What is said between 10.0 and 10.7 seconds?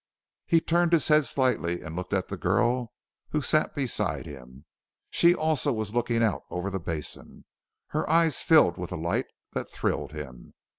him.